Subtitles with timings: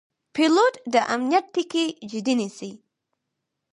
[0.33, 2.71] پیلوټ د امنیت ټکي جدي نیسي.